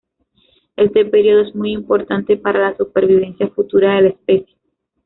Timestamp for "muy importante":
1.53-2.35